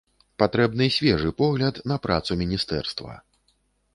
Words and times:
Патрэбны 0.43 0.85
свежы 0.95 1.33
погляд 1.41 1.75
на 1.93 1.99
працу 2.05 2.37
міністэрства. 2.41 3.13